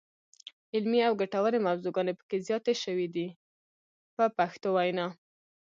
[0.75, 3.27] علمي او ګټورې موضوعګانې پکې زیاتې شوې دي
[4.15, 5.07] په پښتو وینا.